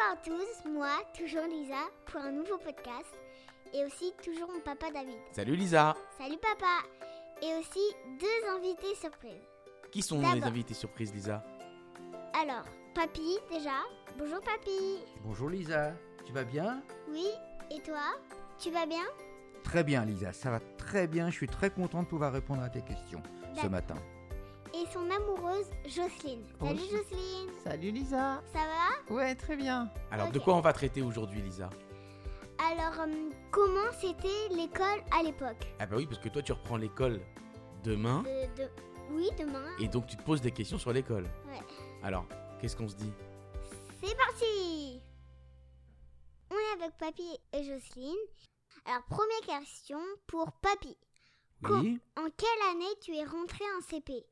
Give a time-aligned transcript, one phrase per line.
[0.00, 3.14] à tous, moi, toujours Lisa, pour un nouveau podcast.
[3.74, 5.18] Et aussi toujours mon papa David.
[5.30, 5.94] Salut Lisa.
[6.18, 6.86] Salut papa.
[7.42, 9.46] Et aussi deux invités surprises.
[9.92, 11.44] Qui sont les invités surprises Lisa?
[12.40, 13.82] Alors, Papy déjà.
[14.18, 15.92] Bonjour Papy Bonjour Lisa,
[16.24, 16.82] tu vas bien?
[17.10, 17.26] Oui,
[17.70, 18.16] et toi?
[18.58, 19.04] Tu vas bien?
[19.62, 22.68] Très bien Lisa, ça va très bien, je suis très content de pouvoir répondre à
[22.68, 23.22] tes questions
[23.60, 23.96] ce matin.
[24.74, 26.44] Et son amoureuse Jocelyne.
[26.60, 29.14] Salut Jocelyne Salut Lisa Ça va?
[29.14, 29.90] Ouais, très bien.
[30.10, 31.68] Alors de quoi on va traiter aujourd'hui Lisa?
[32.70, 35.66] Alors, hum, comment c'était l'école à l'époque?
[35.78, 37.20] Ah bah oui, parce que toi tu reprends l'école
[37.82, 38.70] demain, de, de-
[39.12, 39.64] Oui, demain.
[39.80, 41.24] et donc tu te poses des questions sur l'école.
[41.48, 41.60] Ouais.
[42.02, 42.26] Alors,
[42.60, 43.12] qu'est-ce qu'on se dit?
[44.02, 45.00] C'est parti
[46.50, 48.14] On est avec Papy et Jocelyne.
[48.84, 50.96] Alors, première question pour Papy.
[51.62, 54.24] Oui En quelle année tu es rentré en CP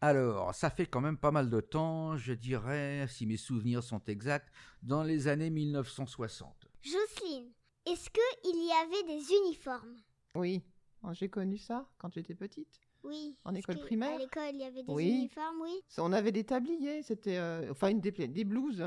[0.00, 4.00] Alors, ça fait quand même pas mal de temps, je dirais, si mes souvenirs sont
[4.06, 4.48] exacts,
[4.82, 6.68] dans les années 1960.
[6.82, 7.50] Jocelyne,
[7.84, 9.96] est-ce qu'il y avait des uniformes?
[10.34, 10.62] Oui,
[11.04, 12.80] Oh, j'ai connu ça quand j'étais petite.
[13.04, 13.36] Oui.
[13.44, 15.10] En école primaire À l'école, il y avait des Oui.
[15.10, 15.80] uniformes, oui.
[15.98, 18.84] On avait des tabliers, c'était euh, enfin une des, des blouses.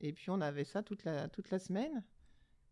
[0.00, 2.02] Et puis on avait ça toute la, toute la semaine.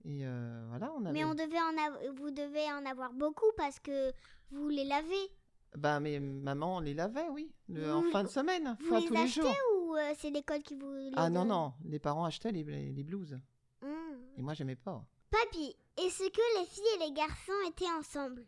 [0.06, 1.12] Et euh, voilà, on avait.
[1.12, 4.12] Mais on devait en vous devez en avoir beaucoup parce que
[4.51, 5.28] vous les lavez.
[5.77, 9.15] Bah, mais maman les lavait, oui, le- en fin de semaine, Vous enfin les tous
[9.15, 9.55] les jours.
[9.83, 12.65] ou euh, c'est l'école qui vous les Ah non, donne non, les parents achetaient les,
[12.65, 13.39] les, les blouses.
[13.83, 13.89] Hum.
[14.37, 15.05] Et moi, j'aimais pas.
[15.31, 18.45] Papy, est-ce que les filles et les garçons étaient ensemble?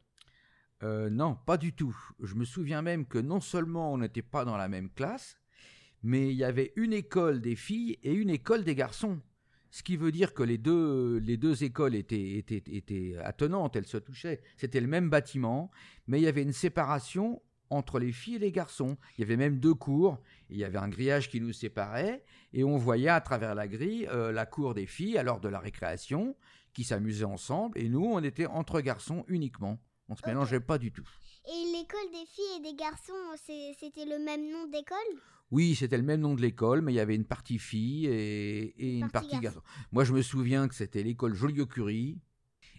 [0.82, 1.96] Euh, non, pas du tout.
[2.20, 5.36] Je me souviens même que non seulement on n'était pas dans la même classe,
[6.02, 9.20] mais il y avait une école des filles et une école des garçons.
[9.72, 13.86] Ce qui veut dire que les deux, les deux écoles étaient, étaient, étaient attenantes, elles
[13.86, 14.42] se touchaient.
[14.58, 15.70] C'était le même bâtiment,
[16.06, 18.98] mais il y avait une séparation entre les filles et les garçons.
[19.16, 22.64] Il y avait même deux cours, il y avait un grillage qui nous séparait, et
[22.64, 25.58] on voyait à travers la grille euh, la cour des filles à l'heure de la
[25.58, 26.36] récréation,
[26.74, 29.78] qui s'amusaient ensemble, et nous, on était entre garçons uniquement.
[30.10, 30.26] On se Ok.
[30.26, 31.08] mélangeait pas du tout.
[31.44, 34.98] Et l'école des filles et des garçons, c'était le même nom d'école?
[35.50, 38.62] Oui, c'était le même nom de l'école, mais il y avait une partie fille et,
[38.78, 39.60] et une Partie partie garçon.
[39.90, 42.20] Moi, je me souviens que c'était l'école Joliot-Curie,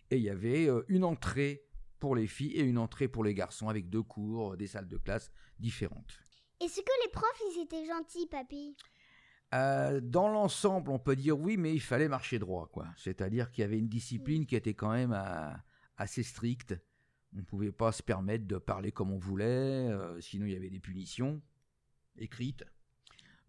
[0.10, 1.66] et il y avait euh, une entrée
[2.00, 4.98] pour les filles et une entrée pour les garçons, avec deux cours, des salles de
[4.98, 6.20] classe différentes.
[6.62, 8.76] Est-ce que les profs, ils étaient gentils, papy?
[9.54, 12.88] Euh, dans l'ensemble, on peut dire oui, mais il fallait marcher droit, quoi.
[12.98, 15.52] C'est-à-dire qu'il y avait une discipline qui était quand même euh,
[15.98, 16.76] assez stricte.
[17.34, 20.56] On ne pouvait pas se permettre de parler comme on voulait, euh, sinon il y
[20.56, 21.42] avait des punitions
[22.18, 22.64] écrites.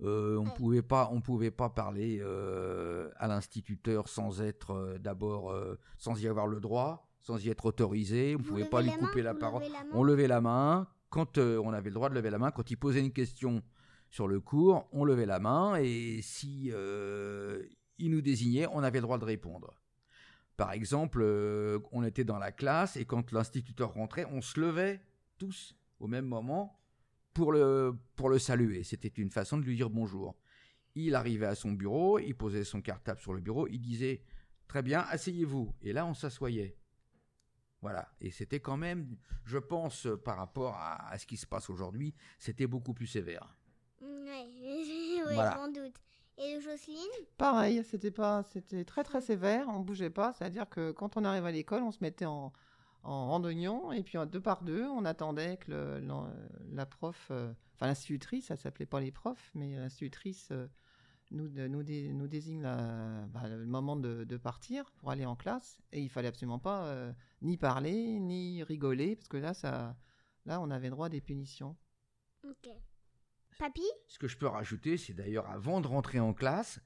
[0.01, 0.55] Euh, on Ouais.
[0.57, 5.55] pouvait pas, on pouvait pas parler euh, à l'instituteur sans être d'abord,
[5.99, 8.35] sans y avoir le droit, sans y être autorisé.
[8.35, 9.63] On Vous pouvait pas lui main, couper la parole.
[9.63, 12.51] la On levait la main quand on avait le droit de lever la main.
[12.51, 13.63] Quand il posait une question
[14.11, 16.73] sur le cours, on levait la main et si
[17.99, 19.75] il nous désignait, on avait le droit de répondre.
[20.57, 25.01] Par exemple, euh, on était dans la classe et quand l'instituteur rentrait, on se levait
[25.39, 26.81] tous au même moment
[27.33, 28.85] pour le, pour le saluer.
[28.85, 30.37] C'était une façon de lui dire bonjour.
[30.95, 34.23] Il arrivait à son bureau, il posait son cartable sur le bureau, il disait
[34.69, 35.75] Très bien, asseyez-vous.
[35.83, 36.77] Et là, on s'assoyait.
[37.83, 38.09] Voilà.
[38.21, 41.69] Et c'était quand même, je pense, euh, par rapport à, à ce qui se passe
[41.69, 43.55] aujourd'hui, c'était beaucoup plus sévère.
[44.01, 45.57] Oui, Voilà.
[45.57, 46.01] m'en doute.
[46.39, 46.99] Et Jocelyne?
[47.39, 49.69] Pareil, c'était pas, c'était très très sévère.
[49.69, 52.53] On bougeait pas, c'est-à-dire que quand on arrivait à l'école, on se mettait en,
[53.05, 56.01] en rang d'oignon et puis deux par deux, on attendait que le-
[56.73, 60.67] la prof, euh, enfin l'institutrice, ça s'appelait pas les profs, mais l'institutrice euh,
[61.31, 65.37] nous, nous, dé- nous désigne la- bah, le moment de, de partir pour aller en
[65.37, 67.13] classe et il fallait absolument pas euh,
[67.43, 69.97] ni parler ni rigoler parce que là ça,
[70.47, 71.77] là on avait droit à des punitions.
[72.45, 72.69] Ok.
[73.59, 76.81] Papy Ce que je peux rajouter, c'est d'ailleurs avant de rentrer en classe,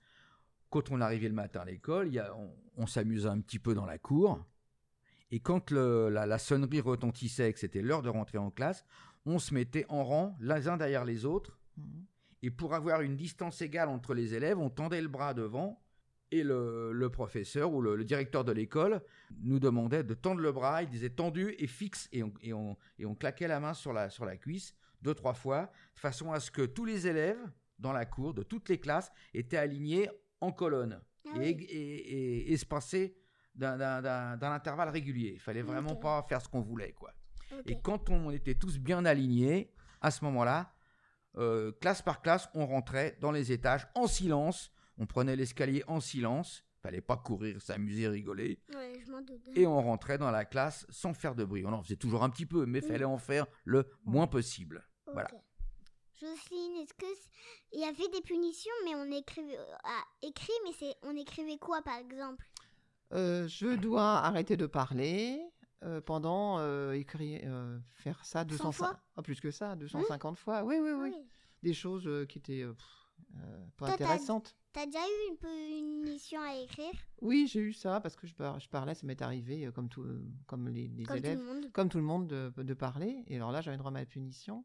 [0.71, 3.99] quand on arrivait le matin à l'école, on, on s'amusait un petit peu dans la
[3.99, 4.45] cour.
[5.31, 8.85] Et quand le- la, la sonnerie retentissait et que c'était l'heure de rentrer en classe,
[9.27, 11.59] on se mettait en rang, les uns derrière les autres.
[11.77, 12.05] Mhm.
[12.43, 15.83] Et pour avoir une distance égale entre les élèves, on tendait le bras devant.
[16.31, 19.01] Et le, le professeur ou le, le directeur de l'école
[19.41, 20.83] nous demandait de tendre le bras.
[20.83, 22.09] Il disait tendu et fixe.
[22.13, 25.15] Et on, et on, et on claquait la main sur la, sur la cuisse deux,
[25.15, 27.39] trois fois, de façon à ce que tous les élèves
[27.79, 30.09] dans la cour, de toutes les classes, étaient alignés
[30.41, 31.65] en colonne Ah et, oui.
[31.69, 33.17] et, et espacés
[33.55, 35.33] d'un- intervalle régulier.
[35.35, 37.13] Il fallait vraiment pas faire ce qu'on voulait, quoi.
[37.67, 40.73] Et quand on était tous bien alignés, à ce moment-là,
[41.37, 44.73] euh, classe par classe, on rentrait dans les étages en silence.
[44.97, 46.65] On prenait l'escalier en silence.
[46.89, 48.59] Fallait pas courir, s'amuser, rigoler.
[48.75, 49.43] Ouais, je m'en doute.
[49.55, 51.63] Et on rentrait dans la classe sans faire de bruit.
[51.67, 52.89] On en faisait toujours un petit peu, mais Oui.
[52.89, 54.89] fallait en faire le moins possible.
[55.13, 55.29] Voilà.
[56.19, 57.05] Jocelyne, est-ce que
[57.75, 61.59] il y avait des punitions, mais on écrivait euh, ah, écrit, mais c'est on écrivait
[61.59, 62.49] quoi par exemple?
[63.13, 65.43] Euh, je dois arrêter de parler
[65.85, 68.93] euh, pendant euh, écrire, euh, faire ça 200 fois?
[68.95, 70.65] Hein ah, plus que ça, 250 fois.
[70.65, 71.11] Oui, oui, oui.
[71.15, 71.29] Oui.
[71.63, 73.08] Des choses euh, qui étaient pff,
[73.77, 74.07] pas Toi,
[74.73, 76.93] t'as- déjà eu une punition à écrire?
[77.21, 79.89] Oui, j'ai eu ça parce que je, par- je parlais, ça m'est arrivé euh, comme,
[79.89, 82.53] tout, euh, comme les, les comme élèves, tout le monde comme tout le monde de,
[82.63, 83.25] de parler.
[83.27, 84.65] Et alors là, j'avais droit à ma punition.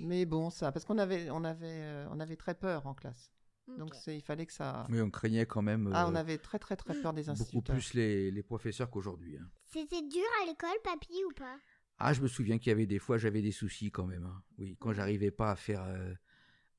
[0.00, 3.32] Mais bon, ça, parce qu'on avait, on avait, euh, on avait très peur en classe.
[3.76, 4.86] Donc il fallait que ça.
[4.88, 7.30] Mais on craignait quand même Ah, euh, on avait très très très peur des beaucoup
[7.32, 7.74] instituteurs.
[7.76, 9.36] plus les, les professeurs qu'aujourd'hui.
[9.36, 9.50] hein.
[9.64, 11.56] C'était dur à l'école, papy, ou pas?
[11.98, 14.24] Ah, je me souviens qu'il y avait des fois, j'avais des soucis quand même.
[14.24, 14.42] hein.
[14.58, 16.14] Oui, quand j'arrivais pas à faire euh,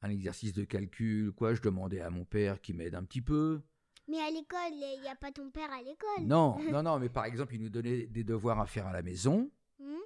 [0.01, 3.61] un exercice de calcul, quoi, je demandais à mon père qui m'aide un petit peu.
[4.07, 6.25] Mais à l'école, il n'y a pas ton père à l'école.
[6.25, 9.01] Non, non, non, mais par exemple, il nous donnait des devoirs à faire à la
[9.03, 9.51] maison.
[9.79, 9.97] Hmm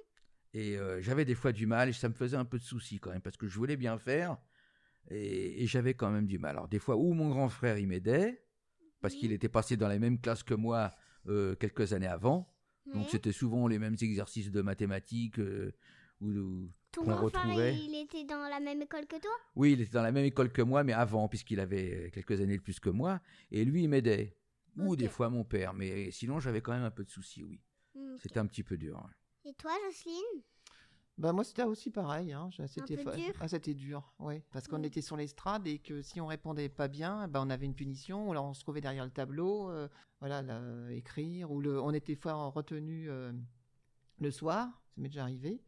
[0.52, 2.98] Et euh, j'avais des fois du mal et ça me faisait un peu de soucis
[3.00, 4.36] quand même parce que je voulais bien faire
[5.10, 6.50] et, et j'avais quand même du mal.
[6.56, 8.44] Alors des fois où mon grand frère il m'aidait
[9.00, 10.92] parce qu'il était passé dans la même classe que moi
[11.28, 12.52] euh, quelques années avant.
[12.92, 15.72] Donc c'était souvent les mêmes exercices de mathématiques euh,
[16.20, 17.76] ou, ou- Ton qu'on retrouvait.
[17.76, 19.30] il était dans la même école que toi?
[19.56, 22.56] Oui, il était dans la même école que moi mais avant puisqu'il avait quelques années
[22.56, 23.20] de plus que moi
[23.50, 24.36] et lui il m'aidait.
[24.76, 27.60] Ou des fois mon père, mais sinon j'avais quand même un peu de soucis, oui.
[27.94, 28.20] Hmm, ok.
[28.20, 28.96] C'était un petit peu dur.
[28.96, 29.50] ouais.
[29.50, 30.42] Et toi, Jocelyne?
[31.16, 32.50] Bah moi c'était aussi pareil, hein.
[32.66, 34.84] c'était fa- dur ah, c'était dur, oui, parce qu'on Mm.
[34.86, 38.26] était sur l'estrade et que si on répondait pas bien, bah, on avait une punition,
[38.26, 39.86] ou alors on se trouvait derrière le tableau, euh,
[40.18, 43.32] voilà, là, euh, écrire, ou le, on était fois en retenue euh,
[44.18, 45.62] le soir, ça m'est déjà arrivé.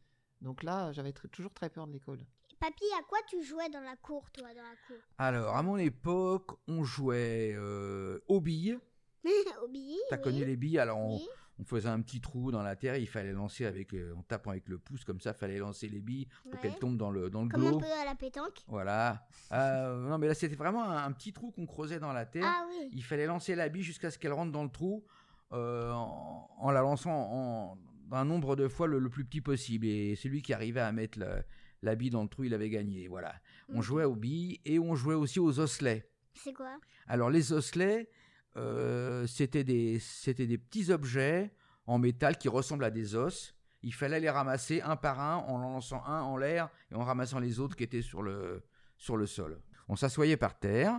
[0.47, 2.21] Donc là, j'avais tr- toujours très peur de l'école.
[2.61, 4.97] Papy, à quoi tu jouais dans la cour, toi, dans la cour?
[5.19, 8.79] Alors à mon époque, on jouait euh, aux billes.
[9.65, 10.23] Au billet T'as oui.
[10.23, 10.79] connu les billes?
[10.79, 11.29] Alors on, Oui.
[11.59, 14.51] on faisait un petit trou dans la terre, il fallait lancer avec, euh, en tapant
[14.53, 16.61] avec le pouce comme ça, fallait lancer les billes pour Ouais.
[16.61, 18.61] qu'elles tombent dans le dans le Comme un peu à la pétanque.
[18.69, 19.27] Voilà.
[19.53, 22.45] Euh, non mais là c'était vraiment un, un petit trou qu'on creusait dans la terre.
[22.47, 22.89] Ah oui.
[22.93, 25.05] Il fallait lancer la bille jusqu'à ce qu'elle rentre dans le trou
[25.53, 27.79] euh, en, en la lançant en,
[28.13, 29.87] un nombre de fois le, le plus petit possible.
[29.87, 31.43] Et celui qui arrivait à mettre le-
[31.83, 33.07] la bille dans le trou, il avait gagné.
[33.09, 33.35] Voilà.
[33.69, 36.09] On jouait aux billes et on jouait aussi aux osselets.
[36.35, 36.79] C'est quoi?
[37.07, 38.09] Alors les osselets,
[38.57, 41.53] euh, c'était des, c'était des petits objets
[41.87, 43.55] en métal qui ressemblent à des os.
[43.83, 47.05] Il fallait les ramasser un par un en en lançant un en l'air et en
[47.05, 48.65] ramassant les autres qui étaient sur le,
[48.97, 49.61] sur le sol.
[49.89, 50.99] On s'assoyait par terre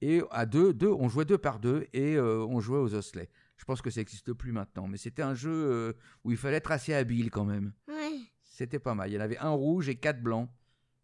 [0.00, 3.28] et à deux, deux, on jouait deux par deux et euh, on jouait aux osselets.
[3.56, 5.92] Je pense que ça n'existe plus maintenant, mais c'était un jeu euh,
[6.24, 7.72] où il fallait être assez habile quand même.
[7.88, 8.18] Ouais.
[8.42, 9.10] C'était pas mal.
[9.10, 10.48] Il y en avait un rouge et quatre blancs.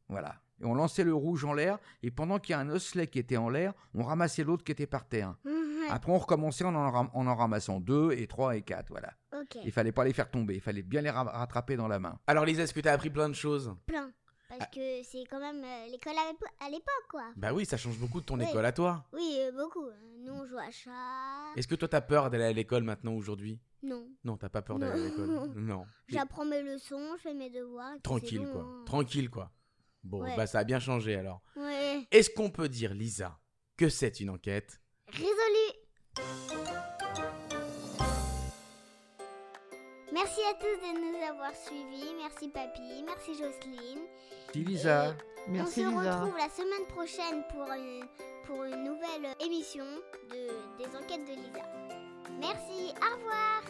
[0.09, 0.37] Voilà.
[0.61, 3.19] Et on lançait le rouge en l'air, et pendant qu'il y a un osselet qui
[3.19, 5.35] était en l'air, on ramassait l'autre qui était par terre.
[5.45, 5.53] Ouais.
[5.91, 8.89] Après, on recommençait en en, ram- en en ramassant deux et trois et quatre.
[8.91, 9.13] Voilà.
[9.33, 9.59] Ok.
[9.65, 12.19] Il fallait pas les faire tomber, il fallait bien les ra- rattraper dans la main.
[12.29, 13.75] Alors Lisa, est-ce que t'as appris plein de choses?
[13.87, 14.13] Plein.
[14.59, 17.25] Parce que c'est quand même euh, l'école à l'épo- à l'époque, quoi.
[17.37, 18.47] Bah oui, ça change beaucoup de ton Oui.
[18.49, 19.05] école à toi.
[19.13, 19.87] Oui, euh, beaucoup.
[20.21, 20.91] Nous, on joue à chat.
[21.57, 23.61] Est-ce que toi t'as peur d'aller à l'école maintenant aujourd'hui?
[23.83, 24.07] Non.
[24.25, 25.27] Non, t'as pas peur d'aller à l'école.
[25.57, 25.85] Non.
[26.09, 27.95] J'apprends mes leçons, je fais mes devoirs.
[28.03, 28.63] Tranquille bon, quoi.
[28.63, 28.83] hein.
[28.87, 29.51] Tranquille quoi.
[30.05, 30.37] Bon, Ouais.
[30.37, 31.43] bah ça a bien changé alors.
[31.57, 32.07] Ouais.
[32.11, 33.39] Est-ce qu'on peut dire, Lisa,
[33.77, 34.81] que c'est une enquête?
[35.09, 35.31] Résolu.
[40.23, 42.15] Merci à tous de nous avoir suivis.
[42.23, 44.03] Merci Papy, merci Jocelyne.
[44.53, 45.17] Si Lisa,
[45.49, 46.21] Merci on se Lisa.
[46.21, 48.07] retrouve la semaine prochaine pour une,
[48.45, 49.85] pour une nouvelle émission
[50.31, 51.65] de, des enquêtes de Lisa.
[52.39, 53.63] Merci, au revoir.